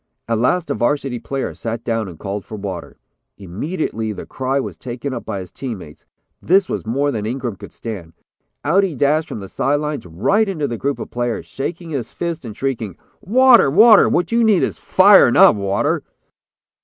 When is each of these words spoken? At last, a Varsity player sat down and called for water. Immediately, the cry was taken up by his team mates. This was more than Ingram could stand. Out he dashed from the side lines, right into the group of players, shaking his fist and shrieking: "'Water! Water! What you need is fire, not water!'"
At 0.27 0.39
last, 0.39 0.71
a 0.71 0.73
Varsity 0.73 1.19
player 1.19 1.53
sat 1.53 1.83
down 1.83 2.07
and 2.07 2.17
called 2.17 2.43
for 2.43 2.55
water. 2.57 2.97
Immediately, 3.37 4.13
the 4.13 4.25
cry 4.25 4.59
was 4.59 4.75
taken 4.75 5.13
up 5.13 5.25
by 5.25 5.41
his 5.41 5.51
team 5.51 5.77
mates. 5.77 6.05
This 6.41 6.67
was 6.67 6.87
more 6.87 7.11
than 7.11 7.27
Ingram 7.27 7.55
could 7.55 7.71
stand. 7.71 8.13
Out 8.65 8.83
he 8.83 8.95
dashed 8.95 9.29
from 9.29 9.41
the 9.41 9.47
side 9.47 9.79
lines, 9.79 10.07
right 10.07 10.49
into 10.49 10.67
the 10.67 10.75
group 10.79 10.97
of 10.97 11.11
players, 11.11 11.45
shaking 11.45 11.91
his 11.91 12.13
fist 12.13 12.43
and 12.43 12.57
shrieking: 12.57 12.97
"'Water! 13.21 13.69
Water! 13.69 14.09
What 14.09 14.31
you 14.31 14.43
need 14.43 14.63
is 14.63 14.79
fire, 14.79 15.29
not 15.31 15.53
water!'" 15.53 16.01